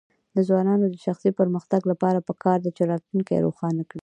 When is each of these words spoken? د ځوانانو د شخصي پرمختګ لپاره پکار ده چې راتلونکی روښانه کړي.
د 0.35 0.37
ځوانانو 0.47 0.85
د 0.89 0.95
شخصي 1.05 1.29
پرمختګ 1.39 1.81
لپاره 1.91 2.25
پکار 2.29 2.57
ده 2.63 2.71
چې 2.77 2.83
راتلونکی 2.91 3.37
روښانه 3.45 3.83
کړي. 3.89 3.99